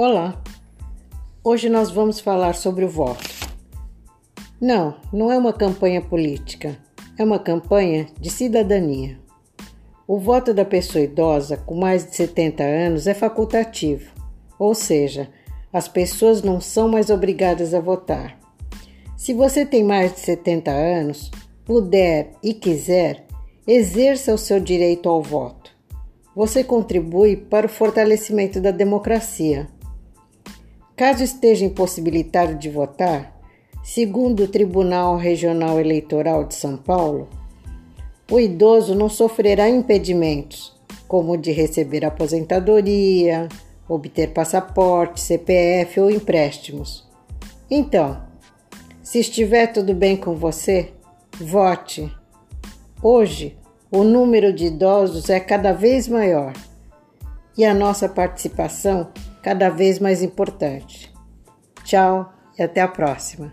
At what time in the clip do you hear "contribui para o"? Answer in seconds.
26.62-27.68